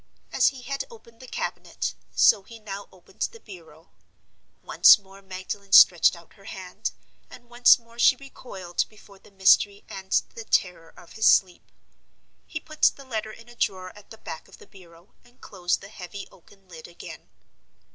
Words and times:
As 0.31 0.47
he 0.47 0.63
had 0.63 0.83
opened 0.89 1.19
the 1.19 1.27
cabinet, 1.27 1.93
so 2.15 2.41
he 2.41 2.57
now 2.57 2.87
opened 2.91 3.21
the 3.31 3.39
bureau. 3.39 3.91
Once 4.63 4.97
more 4.97 5.21
Magdalen 5.21 5.73
stretched 5.73 6.15
out 6.15 6.33
her 6.33 6.45
hand, 6.45 6.89
and 7.29 7.51
once 7.51 7.77
more 7.77 7.99
she 7.99 8.15
recoiled 8.15 8.85
before 8.89 9.19
the 9.19 9.29
mystery 9.29 9.83
and 9.87 10.11
the 10.33 10.43
terror 10.43 10.91
of 10.97 11.13
his 11.13 11.27
sleep. 11.27 11.71
He 12.47 12.59
put 12.59 12.81
the 12.95 13.05
letter 13.05 13.31
in 13.31 13.47
a 13.47 13.53
drawer 13.53 13.95
at 13.95 14.09
the 14.09 14.17
back 14.17 14.47
of 14.47 14.57
the 14.57 14.65
bureau, 14.65 15.13
and 15.23 15.39
closed 15.39 15.81
the 15.81 15.89
heavy 15.89 16.27
oaken 16.31 16.67
lid 16.67 16.87
again. 16.87 17.29